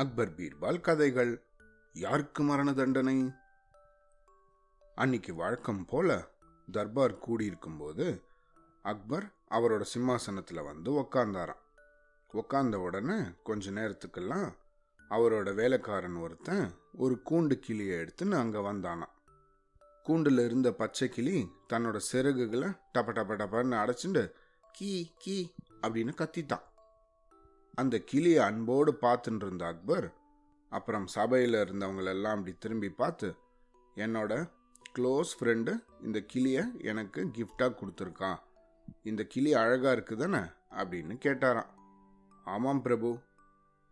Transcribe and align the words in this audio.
அக்பர் 0.00 0.32
பீர்பால் 0.34 0.80
கதைகள். 0.80 1.30
யாருக்கு 1.92 2.42
மரண 2.42 2.72
தண்டனை? 2.72 3.32
அன்னைக்கு 4.94 5.34
வழக்கம் 5.34 5.84
போல 5.84 6.28
தர்பார் 6.72 7.14
கூடியிருக்கும்போது 7.14 8.06
அக்பர் 8.82 9.26
அவரோட 9.50 9.82
சிம்மாசனத்தில் 9.82 10.62
வந்து 10.62 10.92
உக்காந்தாராம். 11.00 11.62
உக்காந்த 12.32 12.74
உடனே 12.74 13.18
கொஞ்ச 13.42 13.70
நேரத்துக்கெல்லாம் 13.70 14.48
அவரோட 15.10 15.54
வேலைக்காரன் 15.54 16.16
ஒருத்தன் 16.16 16.74
ஒரு 16.92 17.22
கூண்டு 17.30 17.52
கிளியை 17.52 17.98
எடுத்துன்னு 17.98 18.38
அங்கே 18.42 18.58
வந்தானாம். 18.58 19.14
கூண்டில் 20.02 20.38
இருந்த 20.38 20.72
பச்சை 20.72 21.08
கிளி 21.08 21.50
தன்னோட 21.72 22.00
சிறகுகளை 22.12 22.70
டப 22.94 23.08
டப 23.18 23.32
டபன்னு 23.42 23.80
அடைச்சிட்டு 23.82 24.32
கீ 24.72 25.12
கீ 25.18 25.52
அப்படின்னு 25.82 26.14
கத்தித்தான் 26.14 26.66
அந்த 27.78 27.96
கிளியை 28.00 28.40
அன்போடு 28.44 28.92
பார்த்துட்டு 29.02 29.44
இருந்த 29.46 29.66
அக்பர் 29.66 30.06
அப்புறம் 30.72 31.06
சபையில் 31.06 31.54
இருந்தவங்களெல்லாம் 31.54 32.36
அப்படி 32.36 32.52
திரும்பி 32.58 32.90
பார்த்து 32.90 33.28
என்னோட 33.96 34.32
க்ளோஸ் 34.98 35.32
ஃப்ரெண்டு 35.38 35.72
இந்த 36.02 36.18
கிளியை 36.26 36.64
எனக்கு 36.82 37.20
கிஃப்டாக 37.36 37.78
கொடுத்துருக்கான். 37.80 38.38
இந்த 39.02 39.22
கிளி 39.24 39.50
அழகாக 39.54 39.94
இருக்குதானே? 39.96 40.42
அப்படின்னு 40.70 41.14
கேட்டாராம். 41.24 41.70
ஆமாம் 42.44 42.82
பிரபு. 42.82 43.10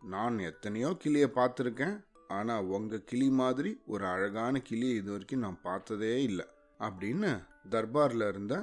நான் 0.01 0.37
எத்தனையோ 0.39 0.89
கிளியை 0.99 1.29
பார்த்துருக்கேன். 1.35 1.97
ஆனால் 2.27 2.65
உங்கள் 2.65 3.03
கிளி 3.03 3.29
மாதிரி 3.41 3.71
ஒரு 3.85 4.05
அழகான 4.05 4.61
கிளியை 4.61 4.95
இது 4.95 5.11
வரைக்கும் 5.11 5.39
நான் 5.39 5.61
பார்த்ததே 5.61 6.23
இல்லை. 6.23 6.47
அப்படின்னு 6.79 7.31
தர்பாரில் 7.69 8.27
இருந்த 8.27 8.55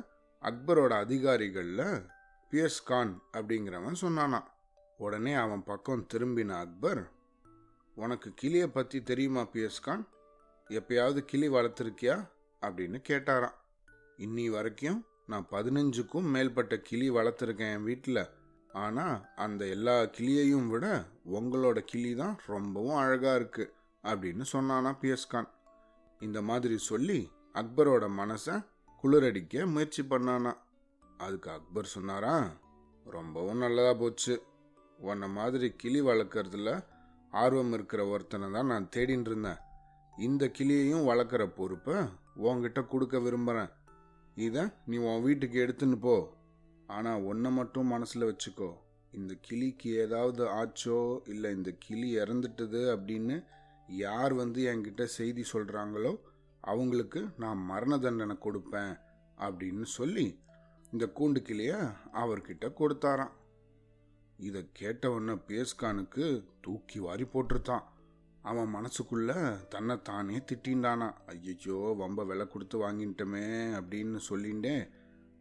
அக்பரோட 0.42 0.92
அதிகாரிகளில் 1.05 1.86
பியர்ஸ் 2.50 2.83
கான் 2.84 3.14
அப்படிங்கிறவன் 3.33 4.02
சொன்னானான் 4.02 4.48
உடனே 4.98 5.33
அவன் 5.33 5.65
பக்கம் 5.65 6.07
திரும்பின 6.15 6.59
அக்பர் 6.59 7.11
உனக்கு 7.95 8.33
கிளியை 8.34 8.69
பற்றி 8.69 9.03
தெரியுமா 9.03 9.41
பியஸ்கான் 9.41 10.05
எப்பயாவது 10.70 11.19
கிளி 11.19 11.48
வளர்த்துருக்கியா? 11.48 12.28
அப்படின்னு 12.62 12.98
கேட்டாராம். 13.09 13.56
இன்னி 14.19 14.51
வரைக்கும் 14.51 15.06
நான் 15.27 15.47
பதினஞ்சுக்கும் 15.51 16.31
மேற்பட்ட 16.31 16.78
கிளி 16.78 17.11
வளர்த்துருக்கேன் 17.11 17.73
என் 17.73 17.83
வீட்டில். 17.83 18.31
ஆனால் 18.73 19.25
அந்த 19.36 19.67
எல்லா 19.67 20.03
கிளியையும் 20.03 20.69
விட 20.69 21.05
உங்களோட 21.33 21.79
கிளி 21.79 22.14
தான் 22.14 22.36
ரொம்பவும் 22.47 22.97
அழகாக 22.97 23.39
இருக்குது 23.39 23.73
அப்படின்னு 24.05 24.45
சொன்னானா 24.53 24.92
பியஸ்கான் 25.01 25.48
இந்த 26.20 26.42
மாதிரி 26.42 26.77
சொல்லி 26.79 27.31
அக்பரோட 27.53 28.05
மனசை 28.20 28.67
குளிரடிக்க 29.05 29.67
முயற்சி 29.67 30.03
பண்ணானா 30.03 30.53
அதுக்கு 31.17 31.51
அக்பர் 31.51 31.84
சொன்னாரா 31.84 32.51
ரொம்பவும் 33.05 33.58
நல்லதாக 33.58 33.97
போச்சு. 33.97 34.42
உன்னை 35.10 35.28
மாதிரி 35.38 35.69
கிளி 35.80 36.00
வளர்க்குறதுல 36.08 36.70
ஆர்வம் 37.33 37.72
இருக்கிற 37.77 38.00
ஒருத்தனை 38.12 38.47
தான் 38.56 38.70
நான் 38.72 38.92
தேடின்னு 38.97 39.28
இருந்தேன். 39.30 39.61
இந்த 40.27 40.44
கிளியையும் 40.56 41.08
வளர்க்குற 41.11 41.44
பொறுப்பை 41.58 41.96
உன்கிட்ட 42.48 42.80
கொடுக்க 42.92 43.19
விரும்புகிறேன் 43.24 43.72
இதை 44.46 44.62
நீ 44.91 44.96
உன் 45.08 45.24
வீட்டுக்கு 45.27 45.56
எடுத்துன்னு 45.64 45.98
போ. 46.06 46.14
ஆனால் 46.96 47.24
ஒன்றை 47.30 47.50
மட்டும் 47.58 47.92
மனசில் 47.94 48.28
வச்சுக்கோ. 48.30 48.70
இந்த 49.19 49.33
கிளிக்கு 49.46 49.88
ஏதாவது 50.05 50.42
ஆச்சோ 50.61 51.00
இல்லை 51.33 51.50
இந்த 51.56 51.70
கிளி 51.84 52.08
இறந்துட்டது 52.22 52.80
அப்படின்னு 52.94 53.36
யார் 54.05 54.33
வந்து 54.42 54.61
என்கிட்ட 54.70 55.05
செய்தி 55.18 55.42
சொல்கிறாங்களோ 55.52 56.12
அவங்களுக்கு 56.64 57.20
நான் 57.42 57.61
மரண 57.70 57.94
தண்டனை 58.05 58.36
கொடுப்பேன் 58.46 58.92
அப்படின்னு 59.39 59.86
சொல்லி 59.98 60.27
இந்த 60.92 61.05
கூண்டு 61.18 61.41
கிளியை 61.48 61.78
அவர்கிட்ட 62.22 62.66
கொடுத்தாராம். 62.80 63.34
இதை 64.38 64.70
கேட்டவன 64.78 65.36
பேஸ்கானுக்கு 65.48 66.44
தூக்கி 66.60 66.98
வாரி 66.98 67.24
போட்டிருத்தான் 67.24 67.84
அவன் 68.42 68.74
மனசுக்குள்ள 68.74 69.30
தன்னை 69.68 70.02
தானே 70.02 70.38
திட்டின்டானா 70.38 71.14
ஐயோ 71.27 71.94
வம்ப 71.98 72.27
விலை 72.27 72.46
கொடுத்து 72.48 72.90
வாங்கிட்டோமே 72.90 73.44
அப்படின்னு 73.78 74.18
சொல்லிண்டே 74.28 74.89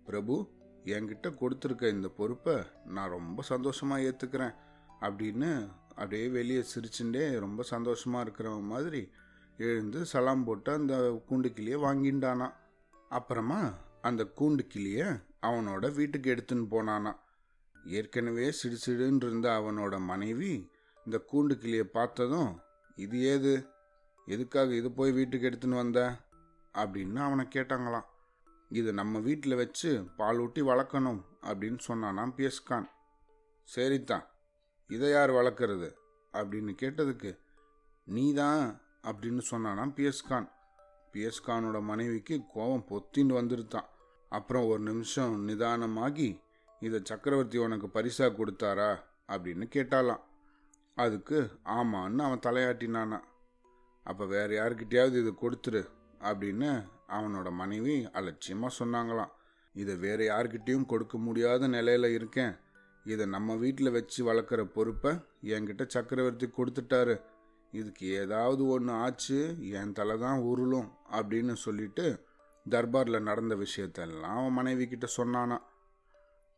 பிரபு 0.05 0.51
என்கிட்ட 0.83 1.27
கொடுத்துருக்க 1.29 1.89
இந்த 1.89 2.07
பொறுப்பை 2.07 2.63
நான் 2.85 3.09
ரொம்ப 3.09 3.43
சந்தோஷமா 3.49 3.97
ஏற்றுக்கிறேன் 4.09 4.55
அப்படின்னு 5.01 5.69
அப்படியே 5.87 6.27
வெளியே 6.27 6.63
சிரிச்சுட்டே 6.75 7.39
ரொம்ப 7.39 7.63
சந்தோஷமா 7.69 8.19
இருக்கிறவன் 8.19 8.61
மாதிரி 8.61 9.11
எழுந்து 9.57 10.05
சலாம் 10.05 10.43
போட்டு 10.43 10.71
அந்த 10.71 11.21
கூண்டு 11.29 11.53
கிளியை 11.53 11.79
வாங்கிண்டானா. 11.79 12.53
அப்புறமா 13.09 13.73
அந்த 14.01 14.23
கூண்டு 14.23 14.59
கிளியை 14.59 15.05
அவனோட 15.41 15.93
வீட்டுக்கு 15.93 16.35
எடுத்துன்னு 16.35 16.67
போனானா. 16.71 17.15
ஏற்கனவே 17.85 18.53
சிடுசிடுன்னு 18.63 19.15
இருந்த 19.15 19.49
அவனோட 19.49 19.99
மனைவி 19.99 20.71
இந்த 21.05 21.23
கூண்டு 21.31 21.53
கிளியை 21.53 21.83
பார்த்ததும் 21.83 22.59
இது 22.95 23.19
ஏது? 23.19 23.67
எதுக்காக 24.25 24.73
இது 24.73 24.91
போய் 24.91 25.11
வீட்டுக்கு 25.11 25.49
எடுத்துன்னு 25.49 25.75
வந்த? 25.75 26.17
அப்படின்னு 26.73 27.15
அவனை 27.15 27.45
கேட்டாங்களாம். 27.45 28.05
இது 28.69 28.93
நம்ம 28.93 29.19
வீட்டில் 29.19 29.55
வச்சு 29.55 30.07
பால் 30.17 30.37
ஊட்டி 30.37 30.61
வளர்க்கணும் 30.61 31.23
அப்படின்னு 31.41 31.79
சொன்னானாம் 31.87 32.33
பியஸ்கான். 32.37 32.85
சரிதான் 33.63 34.27
இதை 34.87 35.09
யார் 35.09 35.31
வளர்க்குறது? 35.31 35.93
அப்படின்னு 36.33 36.75
கேட்டதுக்கு 36.81 37.37
நீதான் 38.03 38.81
அப்படின்னு 39.03 39.41
சொன்னானாம் 39.51 39.93
பியஸ்கான். 39.93 40.49
பியஸ்கானோட 41.13 41.81
மனைவிக்கு 41.81 42.41
கோபம் 42.53 42.85
பொத்தின்னு 42.89 43.37
வந்துருத்தான். 43.41 43.85
அப்புறம் 44.29 44.65
ஒரு 44.65 44.79
நிமிஷம் 44.79 45.47
நிதானமாகி 45.47 46.42
இதை 46.83 46.99
சக்கரவர்த்தி 47.03 47.57
உனக்கு 47.57 47.87
பரிசா 47.93 48.25
கொடுத்தாரா? 48.29 48.91
அப்படின்னு 49.27 49.65
கேட்டாலாம். 49.75 50.23
அதுக்கு 50.95 51.37
ஆமான்னு 51.65 52.21
அவன் 52.27 52.45
தலையாட்டினானா. 52.45 53.19
அப்போ 54.03 54.25
வேறு 54.25 54.53
யாருக்கிட்டையாவது 54.59 55.19
இது 55.21 55.33
கொடுத்துரு 55.41 55.81
அப்படின்னு 56.19 56.69
அவனோட 57.07 57.51
மனைவி 57.51 58.09
அலட்சியமாக 58.13 58.77
சொன்னாங்களாம். 58.79 59.31
இதை 59.73 59.95
வேறு 59.95 60.23
யாருக்கிட்டேயும் 60.29 60.85
கொடுக்க 60.85 61.17
முடியாத 61.17 61.67
நிலையில 61.67 62.13
இருக்கேன். 62.13 62.53
இதை 63.03 63.25
நம்ம 63.25 63.55
வீட்டில் 63.55 63.91
வச்சு 63.91 64.19
வளர்க்குற 64.31 64.63
பொறுப்பை 64.63 65.11
என்கிட்ட 65.43 65.85
சக்கரவர்த்தி 65.87 66.47
கொடுத்துட்டாரு. 66.47 67.15
இதுக்கு 67.71 68.07
ஏதாவது 68.13 68.67
ஒன்று 68.67 68.93
ஆச்சு 68.93 69.39
என் 69.69 69.93
தலை 69.93 70.17
தான் 70.17 70.39
உருளும் 70.39 70.89
அப்படின்னு 71.11 71.53
சொல்லிட்டு 71.53 72.05
தர்பாரில் 72.69 73.27
நடந்த 73.29 73.55
விஷயத்தெல்லாம் 73.55 74.35
அவன் 74.37 74.57
மனைவி 74.59 74.87
கிட்ட 74.87 75.07
சொன்னானா. 75.17 75.57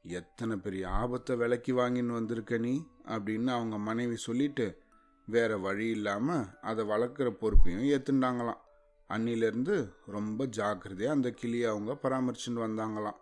எத்தனை 0.08 0.56
பெரிய 0.56 0.90
ஆபத்தை 0.90 1.36
விலைக்கு 1.36 1.76
வாங்கின்னு 1.76 2.14
வந்திருக்க 2.14 2.58
நீ? 2.58 2.88
அப்படின்னு 3.06 3.48
அவங்க 3.48 3.78
மனைவி 3.78 4.16
சொல்லிட்டு 4.16 4.82
வேற 5.26 5.58
வழி 5.58 5.90
இல்லாமல் 5.90 6.60
அதை 6.62 6.86
வளர்க்குற 6.86 7.30
பொறுப்பையும் 7.30 7.84
ஏற்றுண்டாங்களாம் 7.84 8.64
அன்னிலேருந்து 9.10 9.94
ரொம்ப 10.06 10.46
ஜாக்கிரதையாக 10.46 11.16
அந்த 11.16 11.32
கிளியை 11.32 11.70
அவங்க 11.70 11.98
பராமரிச்சுட்டு 12.02 12.62
வந்தாங்களாம். 12.68 13.16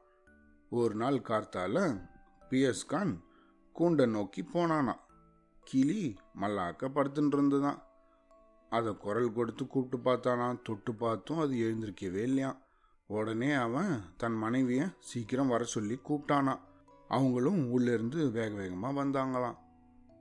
ஒரு 0.69 0.95
நாள் 0.95 1.13
கார்த்தால 1.13 2.01
பிஎஸ் 2.49 2.85
கான் 2.87 3.23
கூண்டை 3.79 4.09
நோக்கி 4.09 4.49
போனானா 4.53 4.95
கிளி 5.63 6.15
மல்லாக்க 6.41 6.89
படுத்துட்டு 6.89 7.33
இருந்துதான். 7.33 7.83
அதை 8.69 8.97
குரல் 8.97 9.33
கொடுத்து 9.33 9.67
கூப்பிட்டு 9.67 10.11
பார்த்தானா 10.11 10.61
தொட்டு 10.63 10.93
பார்த்தும் 10.93 11.39
அது 11.39 11.55
எழுந்திருக்கவே 11.55 12.21
இல்லையாம். 12.21 12.57
உடனே 13.07 13.51
அவன் 13.51 14.01
தன் 14.17 14.33
மனைவியை 14.33 14.87
சீக்கிரம் 14.99 15.47
வர 15.47 15.63
சொல்லி 15.63 15.99
கூப்பிட்டானா 16.09 16.59
அவங்களும் 17.15 17.61
உள்ளேருந்து 17.75 18.19
வேக 18.37 18.51
வேகமாக 18.59 18.97
வந்தாங்களாம். 18.99 19.57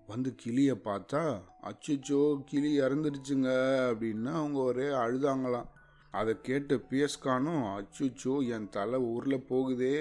வந்து 0.07 0.31
கிளியை 0.43 0.75
பார்த்தா 0.87 1.21
அச்சுச்சோ 1.69 2.21
கிளி 2.51 2.71
இறந்துடுச்சுங்க 2.81 3.51
அப்படின்னு 3.91 4.31
அவங்க 4.41 4.59
ஒரே 4.71 4.87
அழுதாங்களாம். 5.05 5.69
அதை 6.11 6.33
கேட்டு 6.49 6.75
பிஎஸ்கானும் 6.89 7.63
அச்சுச்சோ 7.77 8.35
என் 8.55 8.69
தலை 8.69 8.99
ஊரில் 9.13 9.47
போகுதே 9.51 9.95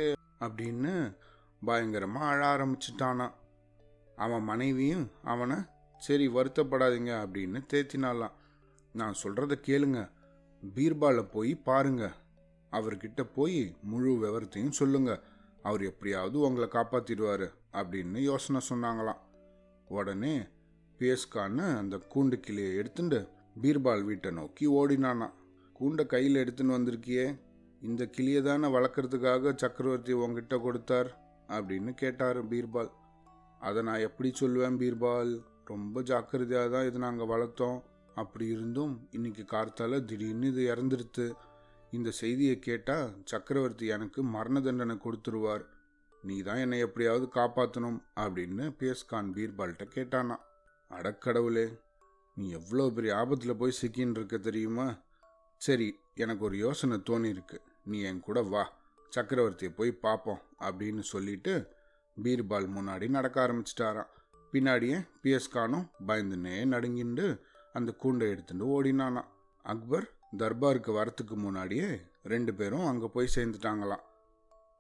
அப்படின்னு 0.46 0.94
பயங்கரமாக 1.62 2.32
அழ 2.32 2.40
ஆரம்பிச்சிட்டானா 2.54 3.28
அவன் 4.16 4.48
மனைவியும் 4.50 5.06
அவனை 5.34 5.58
சரி 6.08 6.26
வருத்தப்படாதீங்க 6.38 7.12
அப்படின்னு 7.24 7.60
தேத்தினாலாம் 7.74 8.36
நான் 8.96 9.20
சொல்கிறத 9.24 9.54
கேளுங்க 9.68 10.00
பீர்பாலை 10.76 11.24
போய் 11.36 11.54
பாருங்க. 11.70 12.04
அவர்கிட்ட 12.72 13.22
போய் 13.36 13.62
முழு 13.92 14.12
விவரத்தையும் 14.24 14.78
சொல்லுங்கள் 14.80 15.22
அவர் 15.64 15.84
எப்படியாவது 15.84 16.40
உங்களை 16.40 16.68
காப்பாற்றிடுவார் 16.72 17.48
அப்படின்னு 17.74 18.20
யோசனை 18.20 18.62
சொன்னாங்களாம். 18.70 19.22
உடனே 19.88 20.36
பேஸ்கான்னு 21.00 21.66
அந்த 21.78 21.96
கூண்டு 22.14 22.40
கிளியை 22.40 22.76
எடுத்துட்டு 22.76 23.28
பீர்பால் 23.62 24.04
வீட்டை 24.04 24.32
நோக்கி 24.32 24.66
ஓடினானா. 24.80 25.28
கூண்டை 25.80 26.06
கையில் 26.06 26.42
எடுத்துன்னு 26.44 26.78
வந்திருக்கியே 26.78 27.40
இந்த 27.82 28.06
கிளியை 28.06 28.42
தானே 28.42 28.68
வளர்க்குறதுக்காக 28.68 29.54
சக்கரவர்த்தி 29.56 30.14
உங்ககிட்ட 30.14 30.58
கொடுத்தார் 30.58 31.10
அப்படின்னு 31.48 31.94
கேட்டார் 31.94 32.40
பீர்பால். 32.50 32.92
அதை 33.60 33.84
நான் 33.84 34.06
எப்படி 34.08 34.30
சொல்லுவேன் 34.40 34.78
பீர்பால்? 34.82 35.32
ரொம்ப 35.66 36.02
ஜாக்கிரதையாக 36.02 36.70
தான் 36.70 36.86
இது 36.86 37.00
நாங்கள் 37.00 37.28
வளர்த்தோம். 37.28 37.80
அப்படி 38.16 38.46
இருந்தும் 38.48 39.08
இன்னைக்கு 39.12 39.46
கார்த்தால 39.52 40.06
திடீர்னு 40.06 40.48
இது 40.48 40.64
இறந்துருத்து. 40.76 41.26
இந்த 41.98 42.10
செய்தியை 42.20 42.56
கேட்டால் 42.60 43.08
சக்கரவர்த்தி 43.32 43.86
எனக்கு 43.96 44.20
மரண 44.36 44.60
தண்டனை 44.60 44.96
கொடுத்துருவார். 45.06 45.64
நீ 46.24 46.36
தான் 46.42 46.62
என்னை 46.64 46.80
எப்படியாவது 46.80 47.26
காப்பாற்றணும் 47.36 48.00
அப்படின்னு 48.24 48.66
பேஸ்கான் 48.80 49.32
பீர்பால்கிட்ட 49.36 49.86
கேட்டானா. 49.96 50.38
அடக்கடவுளே 50.92 51.66
நீ 52.38 52.46
எவ்வளோ 52.60 52.86
பெரிய 52.90 53.12
ஆபத்தில் 53.16 53.60
போய் 53.62 53.80
சிக்கின்னு 53.82 54.18
இருக்க 54.20 54.38
தெரியுமா? 54.38 54.88
சரி 55.62 55.88
எனக்கு 56.16 56.44
ஒரு 56.46 56.58
யோசனை 56.58 56.98
தோணியிருக்கு. 57.10 57.58
நீ 57.90 57.98
என் 58.10 58.24
கூட 58.28 58.42
வா 58.54 58.64
சக்கரவர்த்தியை 59.16 59.72
போய் 59.80 59.92
பார்ப்போம் 60.06 60.42
அப்படின்னு 60.60 61.04
சொல்லிட்டு 61.14 61.54
பீர்பால் 62.18 62.68
முன்னாடி 62.78 63.06
நடக்க 63.18 63.38
ஆரம்பிச்சிட்டாராம். 63.46 64.12
பின்னாடியே 64.54 64.98
பிஎஸ்கானும் 65.22 65.86
பயந்துனே 66.08 66.56
நடுங்கிண்டு 66.74 67.26
அந்த 67.78 67.90
கூண்டை 68.04 68.26
எடுத்துட்டு 68.34 68.66
ஓடினானா 68.76 69.24
அக்பர் 69.66 70.08
தர்பாருக்கு 70.38 70.92
வரத்துக்கு 70.92 71.36
முன்னாடியே 71.36 72.02
ரெண்டு 72.24 72.54
பேரும் 72.54 72.86
அங்கே 72.86 73.08
போய் 73.08 73.34
சேர்ந்துட்டாங்களாம். 73.36 74.04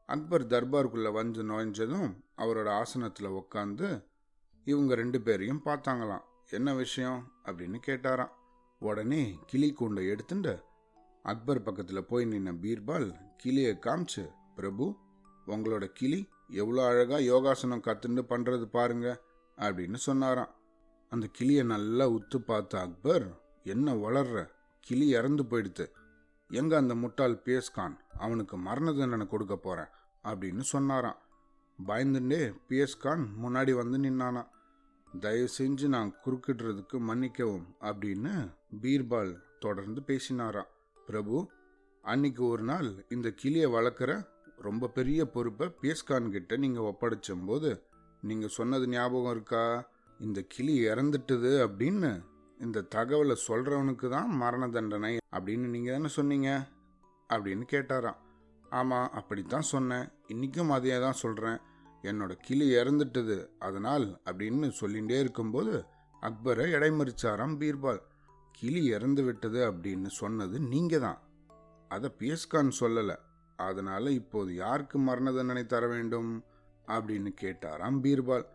அக்பர் 0.06 0.46
தர்பாருக்குள்ளே 0.46 1.12
வந்து 1.12 1.44
நுழைஞ்சதும் 1.44 2.16
அவரோட 2.38 2.70
ஆசனத்தில் 2.70 3.28
உட்காந்து 3.28 4.06
இவங்க 4.64 4.96
ரெண்டு 4.96 5.22
பேரையும் 5.22 5.62
பார்த்தாங்களாம். 5.66 6.24
என்ன 6.50 6.74
விஷயம்? 6.74 7.32
அப்படின்னு 7.46 7.80
கேட்டாராம். 7.88 8.32
உடனே 8.80 9.40
கிளி 9.46 9.76
கூண்டை 9.80 10.10
எடுத்துட்டு 10.10 10.64
அக்பர் 11.24 11.64
பக்கத்தில் 11.64 12.06
போய் 12.06 12.26
நின்ன 12.26 12.54
பீர்பால் 12.62 13.16
கிளியை 13.38 13.78
காமிச்சு 13.82 14.30
பிரபு 14.56 14.96
உங்களோட 15.48 15.86
கிளி 15.86 16.30
எவ்வளோ 16.48 16.88
அழகாக 16.88 17.22
யோகாசனம் 17.22 17.86
கற்றுண்டு 17.86 18.22
பண்ணுறது 18.30 18.66
பாருங்க 18.66 19.22
அப்படின்னு 19.58 19.96
சொன்னாராம். 19.96 20.56
அந்த 21.10 21.28
கிளியை 21.32 21.64
நல்லா 21.64 22.10
உத்து 22.10 22.38
பார்த்த 22.38 22.80
அக்பர் 22.80 23.42
என்ன 23.64 23.94
வளர்ற? 23.94 24.48
கிளி 24.88 25.08
இறந்து 25.18 25.44
போயிடுத்து 25.44 25.86
எங்க 26.50 26.74
அந்த 26.78 26.94
முட்டாள் 26.96 27.36
பிஎஸ்கான் 27.46 27.96
அவனுக்கு 28.18 28.56
மரண 28.58 28.88
தண்டனை 28.94 29.28
கொடுக்க 29.28 29.56
போறேன் 29.56 29.92
அப்படின்னு 30.24 30.64
சொன்னாராம். 30.74 31.20
பயந்துட்டே 31.80 32.42
பிஎஸ்கான் 32.70 33.24
முன்னாடி 33.44 33.72
வந்து 33.82 33.98
நின்னானா 34.06 34.44
தயவு 35.20 35.48
செஞ்சு 35.58 35.88
நான் 35.88 36.12
குறுக்கிடுறதுக்கு 36.26 36.98
மன்னிக்கவும் 37.00 37.68
அப்படின்னு 37.82 38.34
பீர்பால் 38.82 39.32
தொடர்ந்து 39.60 40.02
பேசினாராம். 40.08 40.70
பிரபு 41.06 41.38
அன்னைக்கு 42.04 42.44
ஒரு 42.46 42.64
நாள் 42.64 42.90
இந்த 43.10 43.28
கிளியை 43.42 43.68
வளர்க்குற 43.72 44.12
ரொம்ப 44.68 44.90
பெரிய 44.98 45.22
பொறுப்பை 45.26 45.68
பிஎஸ்கான் 45.82 46.30
கிட்ட 46.30 46.58
நீங்கள் 46.64 46.88
ஒப்படைச்சும் 46.92 47.46
போது 47.46 47.72
நீங்கள் 48.22 48.56
சொன்னது 48.58 48.88
ஞாபகம் 48.88 49.32
இருக்கா? 49.32 49.64
இந்த 50.20 50.40
கிளி 50.48 50.76
இறந்துட்டுது 50.88 51.52
அப்படின்னு 51.68 52.12
இந்த 52.66 52.80
தகவலை 52.96 53.36
சொல்கிறவனுக்கு 53.48 54.08
தான் 54.10 54.30
மரண 54.42 54.64
தண்டனை 54.76 55.14
அப்படின்னு 55.36 55.68
நீங்கள் 55.76 55.96
தானே 55.96 56.10
சொன்னீங்க 56.18 56.50
அப்படின்னு 57.30 57.66
கேட்டாராம். 57.74 58.20
ஆமாம் 58.80 59.10
அப்படித்தான் 59.20 59.68
சொன்னேன். 59.72 60.06
இன்றைக்கும் 60.34 60.74
அதையே 60.76 60.98
தான் 61.06 61.20
சொல்கிறேன் 61.22 61.60
என்னோட 62.10 62.34
கிளி 62.46 62.68
இறந்துட்டது. 62.76 63.38
அதனால் 63.68 64.06
அப்படின்னு 64.30 64.70
சொல்லிகிட்டே 64.82 65.18
இருக்கும்போது 65.24 65.74
அக்பரை 66.28 66.68
இடைமறிச்சாராம் 66.78 67.56
பீர்பால். 67.62 68.02
கிளி 68.60 68.84
இறந்து 68.96 69.24
விட்டது 69.24 69.60
அப்படின்னு 69.72 70.10
சொன்னது 70.22 70.56
நீங்கள் 70.74 71.04
தான். 71.08 71.20
அதை 71.92 72.10
பிஎஸ்கான் 72.20 72.72
சொல்லலை. 72.80 73.18
அதனால் 73.68 74.16
இப்போது 74.22 74.52
யாருக்கு 74.64 74.98
மரண 75.08 75.32
தண்டனை 75.32 75.66
தர 75.74 75.84
வேண்டும் 75.88 76.32
அப்படின்னு 76.96 77.32
கேட்டாராம் 77.42 78.00
பீர்பால். 78.06 78.48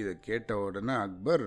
இதை 0.00 0.12
கேட்ட 0.28 0.58
உடனே 0.66 0.94
அக்பர் 1.06 1.46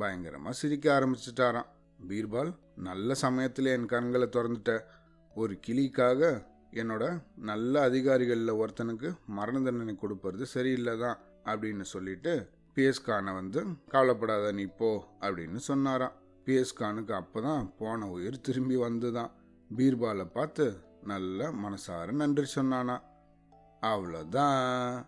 பயங்கரமாக 0.00 0.58
சிரிக்க 0.60 0.86
ஆரம்பிச்சிட்டாராம். 0.96 1.68
பீர்பால் 2.08 2.50
நல்ல 2.88 3.14
சமயத்தில் 3.24 3.72
என் 3.74 3.92
கண்களை 3.92 4.28
திறந்துட்ட. 4.36 4.72
ஒரு 5.34 5.54
கிளிக்காக 5.66 6.30
என்னோட 6.80 7.04
நல்ல 7.50 7.82
அதிகாரிகளில் 7.82 8.58
ஒருத்தனுக்கு 8.62 9.08
மரண 9.38 9.56
தண்டனை 9.60 9.94
கொடுப்பது 9.94 10.46
சரியில்லை 10.46 10.94
தான் 10.98 11.18
அப்படின்னு 11.44 11.84
சொல்லிட்டு 11.94 12.32
பிஎஸ்கானை 12.76 13.32
வந்து 13.34 13.60
கவலைப்படாத 13.88 14.52
நீ 14.52 14.64
போ 14.80 14.90
அப்படின்னு 15.20 15.60
சொன்னாராம். 15.68 16.16
பிஎஸ்கானுக்கு 16.46 17.12
அப்போ 17.12 17.40
தான் 17.40 17.64
போன 17.78 18.08
உயிர் 18.08 18.44
திரும்பி 18.46 18.76
வந்துதான். 18.76 19.32
பீர்பாலை 19.76 20.26
பார்த்து 20.36 20.64
நல்ல 21.12 21.50
மனசார 21.64 22.12
நன்றி 22.12 22.46
சொன்னானா. 22.54 22.96
அவ்வளோதான் 23.82 25.06